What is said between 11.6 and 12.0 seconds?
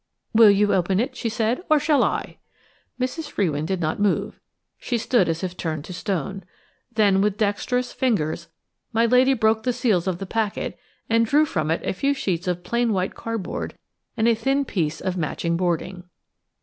it a